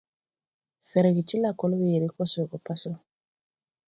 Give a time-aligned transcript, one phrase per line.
[0.91, 2.91] Ferge ti lakol weere kos we go pa so.